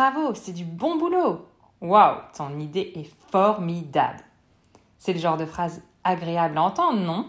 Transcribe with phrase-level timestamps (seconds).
[0.00, 1.46] bravo, c'est du bon boulot.
[1.82, 4.24] Waouh, ton idée est formidable.
[4.98, 7.26] C'est le genre de phrase agréable à entendre, non?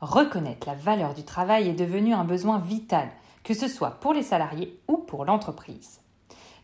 [0.00, 3.08] Reconnaître la valeur du travail est devenu un besoin vital,
[3.42, 6.00] que ce soit pour les salariés ou pour l'entreprise.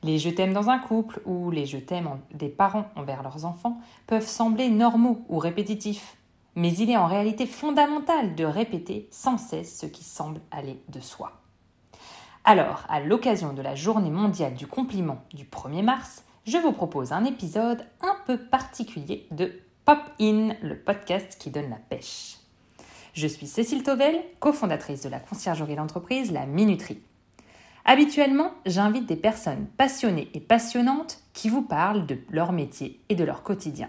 [0.05, 3.81] Les je t'aime dans un couple ou les je t'aime des parents envers leurs enfants
[4.07, 6.19] peuvent sembler normaux ou répétitifs,
[6.55, 11.01] mais il est en réalité fondamental de répéter sans cesse ce qui semble aller de
[11.01, 11.42] soi.
[12.45, 17.13] Alors, à l'occasion de la journée mondiale du compliment du 1er mars, je vous propose
[17.13, 19.53] un épisode un peu particulier de
[19.85, 22.39] Pop In, le podcast qui donne la pêche.
[23.15, 27.01] Je suis Cécile Tovel, cofondatrice de la conciergerie d'entreprise La Minuterie.
[27.85, 33.23] Habituellement, j'invite des personnes passionnées et passionnantes qui vous parlent de leur métier et de
[33.23, 33.89] leur quotidien.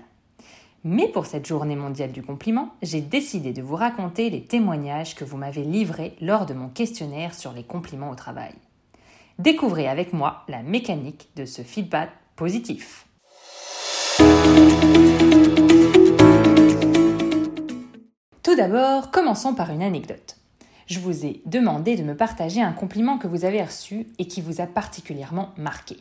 [0.85, 5.23] Mais pour cette journée mondiale du compliment, j'ai décidé de vous raconter les témoignages que
[5.23, 8.51] vous m'avez livrés lors de mon questionnaire sur les compliments au travail.
[9.39, 13.07] Découvrez avec moi la mécanique de ce feedback positif.
[18.43, 20.35] Tout d'abord, commençons par une anecdote.
[20.87, 24.41] Je vous ai demandé de me partager un compliment que vous avez reçu et qui
[24.41, 25.95] vous a particulièrement marqué.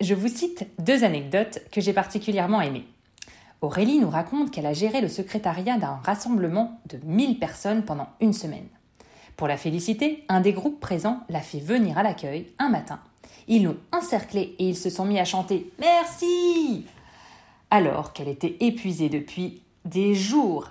[0.00, 2.86] Je vous cite deux anecdotes que j'ai particulièrement aimées.
[3.60, 8.32] Aurélie nous raconte qu'elle a géré le secrétariat d'un rassemblement de 1000 personnes pendant une
[8.32, 8.68] semaine.
[9.36, 13.00] Pour la féliciter, un des groupes présents l'a fait venir à l'accueil un matin.
[13.48, 16.86] Ils l'ont encerclée et ils se sont mis à chanter Merci
[17.70, 20.70] Alors qu'elle était épuisée depuis des jours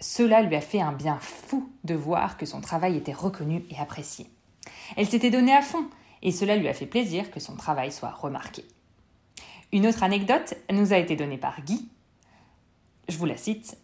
[0.00, 3.78] cela lui a fait un bien fou de voir que son travail était reconnu et
[3.78, 4.26] apprécié.
[4.96, 5.84] Elle s'était donnée à fond,
[6.22, 8.64] et cela lui a fait plaisir que son travail soit remarqué.
[9.72, 11.88] Une autre anecdote nous a été donnée par Guy.
[13.08, 13.76] Je vous la cite.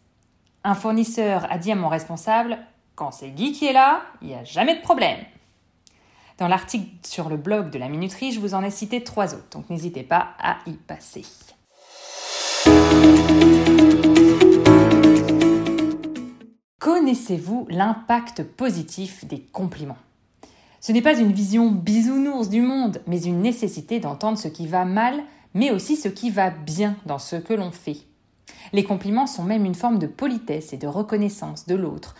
[0.65, 2.59] Un fournisseur a dit à mon responsable
[2.95, 5.21] Quand c'est Guy qui est là, il n'y a jamais de problème.
[6.39, 9.49] Dans l'article sur le blog de la minuterie, je vous en ai cité trois autres,
[9.53, 11.25] donc n'hésitez pas à y passer.
[16.79, 19.97] Connaissez-vous l'impact positif des compliments?
[20.81, 24.85] Ce n'est pas une vision bisounours du monde, mais une nécessité d'entendre ce qui va
[24.85, 25.21] mal,
[25.55, 28.06] mais aussi ce qui va bien dans ce que l'on fait.
[28.73, 32.15] Les compliments sont même une forme de politesse et de reconnaissance de l'autre.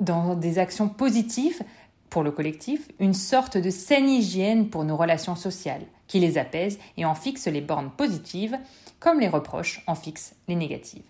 [0.00, 1.62] Dans des actions positives
[2.10, 6.78] pour le collectif, une sorte de saine hygiène pour nos relations sociales, qui les apaise
[6.96, 8.58] et en fixe les bornes positives,
[9.00, 11.02] comme les reproches en fixent les négatives.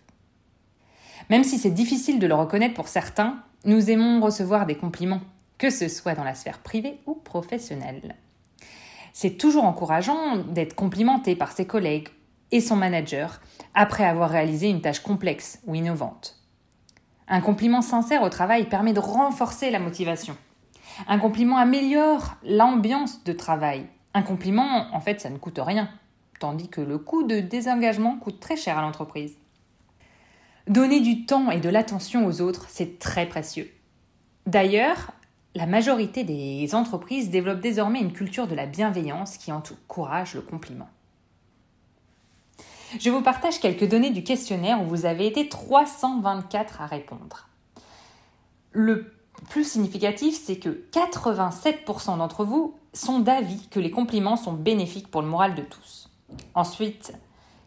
[1.30, 5.22] Même si c'est difficile de le reconnaître pour certains, nous aimons recevoir des compliments,
[5.58, 8.16] que ce soit dans la sphère privée ou professionnelle.
[9.12, 12.08] C'est toujours encourageant d'être complimenté par ses collègues
[12.50, 13.40] et son manager
[13.74, 16.38] après avoir réalisé une tâche complexe ou innovante.
[17.26, 20.36] Un compliment sincère au travail permet de renforcer la motivation.
[21.08, 23.86] Un compliment améliore l'ambiance de travail.
[24.12, 25.88] Un compliment, en fait, ça ne coûte rien,
[26.38, 29.36] tandis que le coût de désengagement coûte très cher à l'entreprise.
[30.68, 33.70] Donner du temps et de l'attention aux autres, c'est très précieux.
[34.46, 35.12] D'ailleurs,
[35.54, 40.88] la majorité des entreprises développent désormais une culture de la bienveillance qui encourage le compliment.
[43.00, 47.48] Je vous partage quelques données du questionnaire où vous avez été 324 à répondre.
[48.72, 49.12] Le
[49.50, 55.22] plus significatif, c'est que 87% d'entre vous sont d'avis que les compliments sont bénéfiques pour
[55.22, 56.10] le moral de tous.
[56.54, 57.12] Ensuite,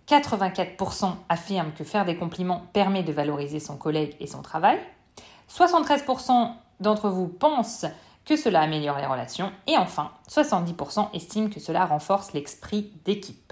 [0.08, 4.80] 84% affirment que faire des compliments permet de valoriser son collègue et son travail.
[5.50, 7.86] 73% d'entre vous pensent
[8.26, 9.52] que cela améliore les relations.
[9.68, 13.47] Et enfin, 70% estiment que cela renforce l'esprit d'équipe.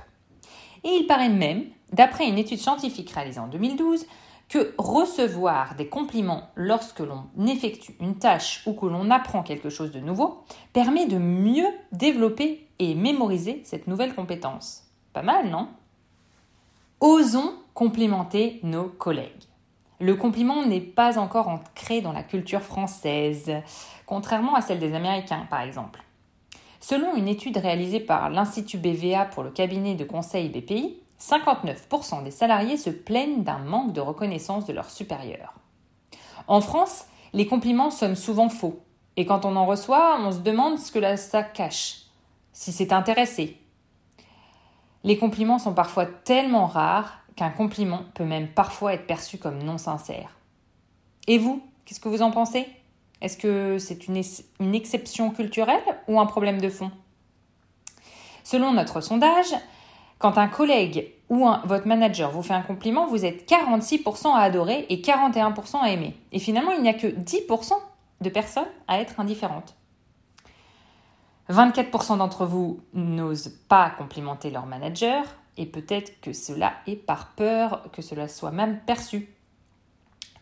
[0.86, 4.06] Et il paraît même, d'après une étude scientifique réalisée en 2012,
[4.48, 9.92] que recevoir des compliments lorsque l'on effectue une tâche ou que l'on apprend quelque chose
[9.92, 14.84] de nouveau permet de mieux développer et mémoriser cette nouvelle compétence.
[15.14, 15.70] Pas mal, non?
[17.00, 19.32] Osons complimenter nos collègues.
[20.00, 23.52] Le compliment n'est pas encore ancré dans la culture française,
[24.06, 26.05] contrairement à celle des Américains par exemple.
[26.88, 32.30] Selon une étude réalisée par l'Institut BVA pour le cabinet de conseil BPI, 59% des
[32.30, 35.56] salariés se plaignent d'un manque de reconnaissance de leurs supérieurs.
[36.48, 38.84] En France, les compliments sonnent souvent faux,
[39.18, 42.02] et quand on en reçoit, on se demande ce que ça cache,
[42.54, 43.60] si c'est intéressé,
[45.04, 49.80] les compliments sont parfois tellement rares qu'un compliment peut même parfois être perçu comme non
[49.80, 50.38] sincère.
[51.26, 52.68] Et vous, qu'est-ce que vous en pensez?
[53.22, 56.92] Est-ce que c'est une, exception culturelle ou un problème de fond?
[58.44, 59.54] Selon notre sondage,
[60.20, 64.86] quand un collègue ou votre manager vous fait un compliment, vous êtes 46% à adorer
[64.90, 66.16] et 41% à aimer.
[66.32, 67.74] Et finalement, il n'y a que 10%
[68.22, 69.76] de personnes à être indifférentes.
[71.50, 75.24] 24% d'entre vous n'osent pas complimenter leur manager
[75.58, 79.35] et peut-être que cela est par peur que cela soit même perçu.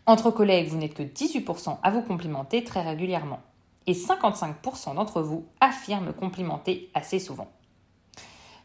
[0.06, 3.40] Entre collègues, vous n'êtes que 18% à vous complimenter très régulièrement
[3.88, 7.48] et 55% d'entre vous affirment complimenter assez souvent.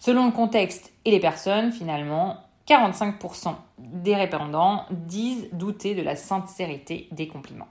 [0.01, 7.09] Selon le contexte et les personnes, finalement, 45% des répondants disent douter de la sincérité
[7.13, 7.69] des compliments.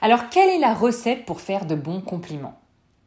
[0.00, 2.58] Alors, quelle est la recette pour faire de bons compliments?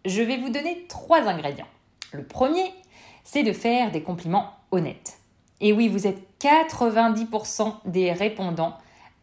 [0.05, 1.67] Je vais vous donner trois ingrédients.
[2.13, 2.71] Le premier,
[3.25, 5.19] c'est de faire des compliments honnêtes.
[5.59, 8.77] Et oui, vous êtes 90% des répondants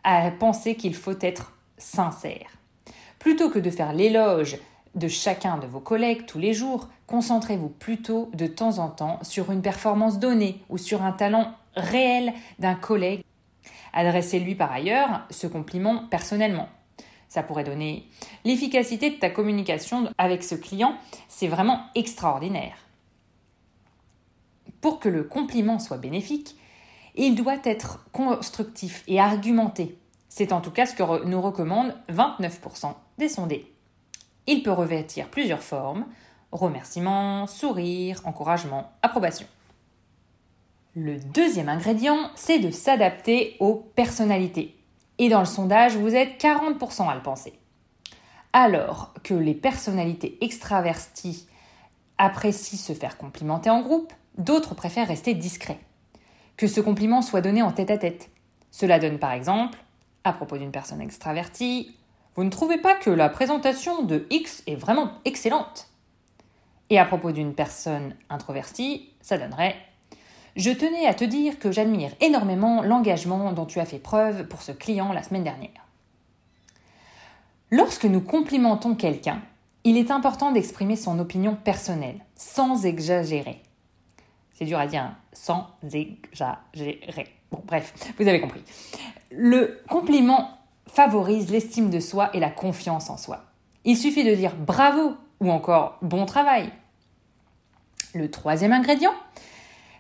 [0.04, 2.58] à penser qu'il faut être sincère.
[3.18, 4.58] Plutôt que de faire l'éloge
[4.94, 9.50] de chacun de vos collègues tous les jours, concentrez-vous plutôt de temps en temps sur
[9.50, 13.22] une performance donnée ou sur un talent réel d'un collègue.
[13.92, 16.68] Adressez-lui par ailleurs ce compliment personnellement.
[17.28, 18.08] Ça pourrait donner
[18.44, 20.96] l'efficacité de ta communication avec ce client.
[21.28, 22.76] C'est vraiment extraordinaire.
[24.82, 26.56] Pour que le compliment soit bénéfique,
[27.14, 29.98] il doit être constructif et argumenté.
[30.28, 33.72] C'est en tout cas ce que nous recommandent 29% des sondés.
[34.46, 36.04] Il peut revêtir plusieurs formes
[36.52, 39.46] remerciement, sourire, encouragement, approbation.
[40.94, 44.76] Le deuxième ingrédient, c'est de s'adapter aux personnalités.
[45.18, 47.54] Et dans le sondage, vous êtes 40% à le penser.
[48.52, 51.46] Alors que les personnalités extraverties
[52.18, 55.80] apprécient se faire complimenter en groupe, d'autres préfèrent rester discrets.
[56.56, 58.30] Que ce compliment soit donné en tête à tête.
[58.70, 59.78] Cela donne par exemple,
[60.24, 61.94] à propos d'une personne extravertie,
[62.34, 65.88] vous ne trouvez pas que la présentation de X est vraiment excellente?
[66.88, 69.76] Et à propos d'une personne introvertie, ça donnerait
[70.56, 74.62] Je tenais à te dire que j'admire énormément l'engagement dont tu as fait preuve pour
[74.62, 75.70] ce client la semaine dernière.
[77.70, 79.42] Lorsque nous complimentons quelqu'un,
[79.84, 83.62] il est important d'exprimer son opinion personnelle, sans exagérer.
[84.62, 87.26] C'est dur à dire, hein, sans exagérer.
[87.66, 88.62] Bref, vous avez compris.
[89.32, 90.56] Le compliment
[90.86, 93.42] favorise l'estime de soi et la confiance en soi.
[93.84, 96.70] Il suffit de dire bravo ou encore bon travail.
[98.14, 99.14] Le troisième ingrédient,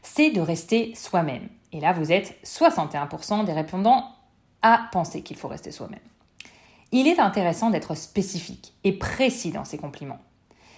[0.04, 1.48] c'est de rester soi-même.
[1.72, 4.12] Et là, vous êtes 61% des répondants
[4.62, 5.98] à penser qu'il faut rester soi-même.
[6.92, 10.20] Il est intéressant d'être spécifique et précis dans ses compliments.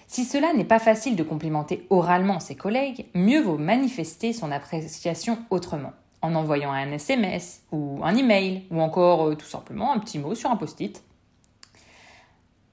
[0.07, 5.39] Si cela n'est pas facile de complimenter oralement ses collègues, mieux vaut manifester son appréciation
[5.49, 10.19] autrement en envoyant un SMS ou un email ou encore euh, tout simplement un petit
[10.19, 11.03] mot sur un post-it.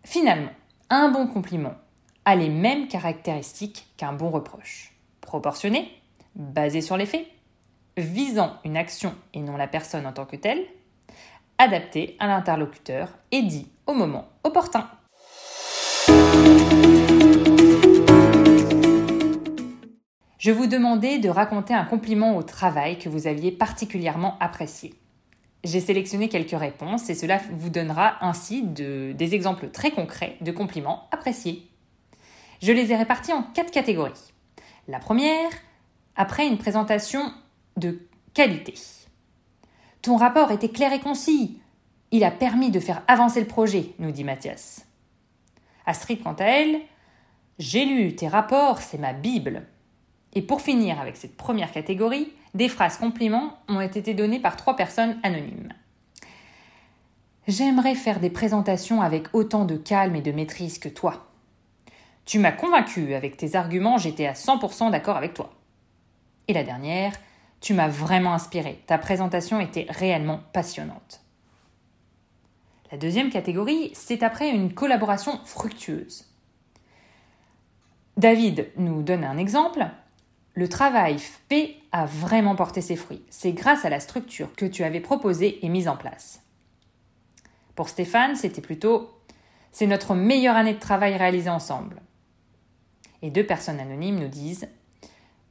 [0.05, 0.51] Finalement,
[0.91, 1.75] un bon compliment
[2.25, 4.93] a les mêmes caractéristiques qu'un bon reproche.
[5.21, 5.91] Proportionné,
[6.35, 7.27] basé sur les faits,
[7.97, 10.65] visant une action et non la personne en tant que telle,
[11.59, 14.89] adapté à l'interlocuteur et dit au moment opportun.
[20.43, 24.93] Je vous demandais de raconter un compliment au travail que vous aviez particulièrement apprécié.
[25.63, 31.07] J'ai sélectionné quelques réponses et cela vous donnera ainsi des exemples très concrets de compliments
[31.13, 31.71] appréciés.
[32.61, 34.33] Je les ai répartis en quatre catégories.
[34.89, 35.53] La première,
[36.17, 37.33] après une présentation
[37.77, 38.01] de
[38.35, 38.75] qualité.
[40.03, 41.61] Ton rapport était clair et concis.
[42.11, 44.89] Il a permis de faire avancer le projet, nous dit Mathias.
[45.87, 46.81] Astrid, quant à elle,
[47.61, 49.69] j'ai lu tes rapports, c'est ma Bible.
[50.35, 54.77] Et pour finir avec cette première catégorie, des phrases compliments ont été données par trois
[54.77, 55.73] personnes anonymes.
[57.49, 61.29] J'aimerais faire des présentations avec autant de calme et de maîtrise que toi.
[62.25, 65.53] Tu m'as convaincu avec tes arguments, j'étais à 100% d'accord avec toi.
[66.47, 67.13] Et la dernière,
[67.61, 71.21] tu m'as vraiment inspiré, ta présentation était réellement passionnante.
[72.93, 76.27] La deuxième catégorie, c'est après une collaboration fructueuse.
[78.17, 79.87] David nous donne un exemple.
[80.55, 83.25] Le travail fait a vraiment porté ses fruits.
[83.31, 86.43] C'est grâce à la structure que tu avais proposée et mise en place.
[87.75, 89.11] Pour Stéphane, c'était plutôt
[89.73, 92.03] c'est notre meilleure année de travail réalisée ensemble.
[93.23, 94.69] Et deux personnes anonymes nous disent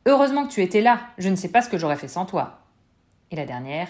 [0.06, 2.62] Heureusement que tu étais là, je ne sais pas ce que j'aurais fait sans toi.
[3.32, 3.88] Et la dernière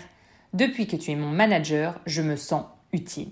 [0.53, 3.31] Depuis que tu es mon manager, je me sens utile.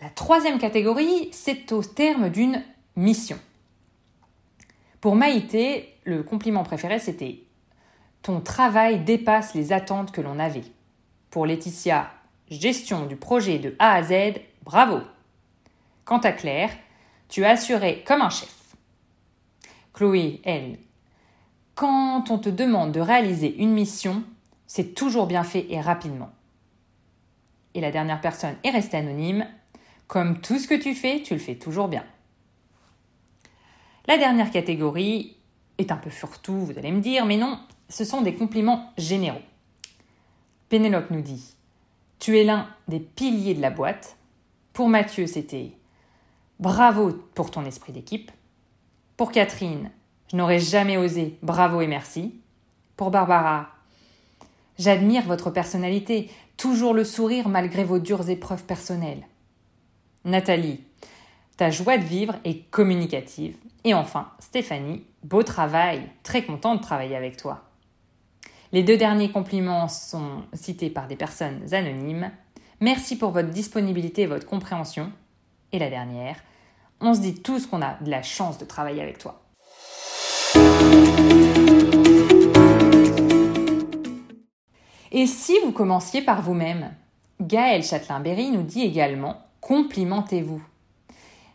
[0.00, 2.62] La troisième catégorie, c'est au terme d'une
[2.96, 3.38] mission.
[5.02, 7.42] Pour Maïté, le compliment préféré, c'était
[8.22, 10.62] Ton travail dépasse les attentes que l'on avait.
[11.28, 12.12] Pour Laetitia,
[12.48, 15.00] gestion du projet de A à Z, bravo.
[16.04, 16.70] Quant à Claire,
[17.28, 18.76] tu as assuré comme un chef.
[19.92, 20.78] Chloé, elle,
[21.74, 24.22] quand on te demande de réaliser une mission,
[24.68, 26.30] c'est toujours bien fait et rapidement.
[27.74, 29.48] et la dernière personne est restée anonyme.
[30.06, 32.04] Comme tout ce que tu fais, tu le fais toujours bien.
[34.06, 35.36] La dernière catégorie
[35.78, 39.42] est un peu furtout, vous allez me dire, mais non, ce sont des compliments généraux.
[40.68, 41.54] Pénélope nous dit
[42.18, 44.16] Tu es l'un des piliers de la boîte.
[44.72, 45.72] Pour Mathieu, c'était
[46.58, 48.30] Bravo pour ton esprit d'équipe.
[49.16, 49.90] Pour Catherine,
[50.30, 52.34] je n'aurais jamais osé, bravo et merci.
[52.96, 53.68] Pour Barbara,
[54.78, 59.26] j'admire votre personnalité, toujours le sourire malgré vos dures épreuves personnelles.
[60.24, 60.80] Nathalie,
[61.56, 63.56] ta joie de vivre est communicative.
[63.84, 67.62] Et enfin, Stéphanie, beau travail, très content de travailler avec toi.
[68.72, 72.30] Les deux derniers compliments sont cités par des personnes anonymes.
[72.80, 75.12] Merci pour votre disponibilité et votre compréhension.
[75.72, 76.36] Et la dernière,
[77.00, 79.42] on se dit tous qu'on a de la chance de travailler avec toi.
[85.10, 86.94] Et si vous commenciez par vous-même?
[87.40, 90.62] Gaël Châtelain-Berry nous dit également Complimentez-vous.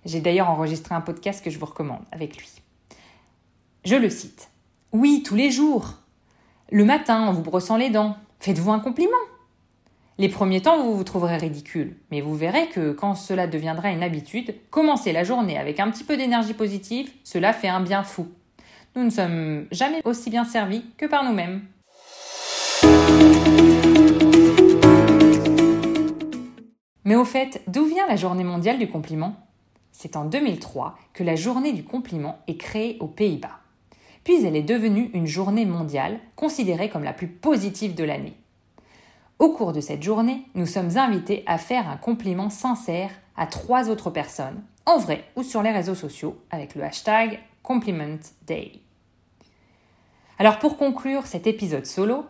[0.05, 2.49] J'ai d'ailleurs enregistré un podcast que je vous recommande avec lui.
[3.85, 4.49] Je le cite.
[4.91, 5.95] Oui, tous les jours.
[6.71, 9.17] Le matin, en vous brossant les dents, faites-vous un compliment.
[10.17, 14.01] Les premiers temps, vous vous trouverez ridicule, mais vous verrez que quand cela deviendra une
[14.01, 18.27] habitude, commencer la journée avec un petit peu d'énergie positive, cela fait un bien fou.
[18.95, 21.61] Nous ne sommes jamais aussi bien servis que par nous-mêmes.
[27.05, 29.35] Mais au fait, d'où vient la journée mondiale du compliment?
[29.97, 33.59] C'est en 2003 que la journée du compliment est créée aux Pays-Bas
[34.27, 38.35] puis elle est devenue une journée mondiale, considérée comme la plus positive de l'année.
[39.39, 43.89] Au cours de cette journée, nous sommes invités à faire un compliment sincère à trois
[43.89, 48.73] autres personnes, en vrai ou sur les réseaux sociaux, avec le hashtag Compliment Day.
[50.39, 52.25] Alors pour conclure cet épisode solo,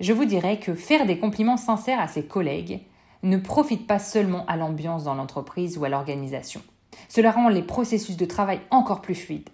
[0.00, 2.80] je vous dirais que faire des compliments sincères à ses collègues
[3.22, 6.62] ne profite pas seulement à l'ambiance dans l'entreprise ou à l'organisation.
[7.08, 9.48] Cela rend les processus de travail encore plus fluides.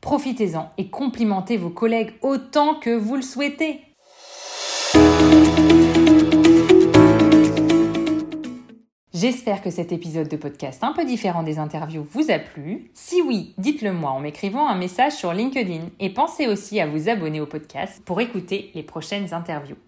[0.00, 3.80] Profitez-en et complimentez vos collègues autant que vous le souhaitez.
[9.12, 12.90] J'espère que cet épisode de podcast un peu différent des interviews vous a plu.
[12.92, 17.08] Si oui, dites-le moi en m'écrivant un message sur LinkedIn et pensez aussi à vous
[17.08, 19.78] abonner au podcast pour écouter les prochaines interviews.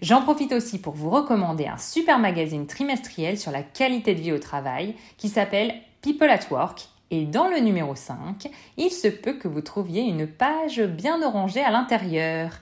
[0.00, 4.32] J'en profite aussi pour vous recommander un super magazine trimestriel sur la qualité de vie
[4.32, 9.34] au travail qui s'appelle People at Work et dans le numéro 5, il se peut
[9.34, 12.52] que vous trouviez une page bien orangée à l'intérieur.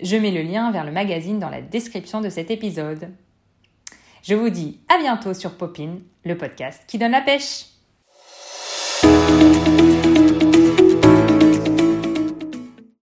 [0.00, 3.10] Je mets le lien vers le magazine dans la description de cet épisode.
[4.22, 7.71] Je vous dis à bientôt sur Popin, le podcast qui donne la pêche.